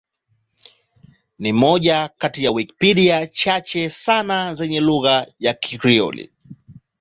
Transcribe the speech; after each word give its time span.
Ni 1.39 1.53
moja 1.53 2.09
kati 2.17 2.43
ya 2.43 2.51
Wikipedia 2.51 3.27
chache 3.27 3.89
sana 3.89 4.53
za 4.53 4.65
lugha 4.65 5.09
ya 5.11 5.17
aina 5.17 5.31
ya 5.39 5.53
Krioli. 5.53 6.31